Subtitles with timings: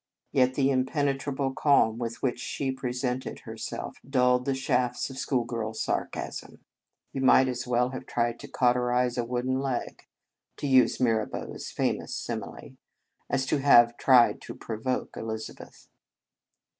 [0.31, 6.61] Yet the impenetrable calm with which she presented herself dulled the shafts of schoolgirl sarcasm.
[7.13, 10.07] You might as well have tried to cauterize a wooden leg
[10.57, 12.77] to use Mirabeau s famous simile
[13.29, 15.87] as to have tried to provoke Eliza beth.